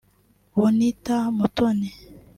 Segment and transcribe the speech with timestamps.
[0.57, 1.89] Bonita Mutoni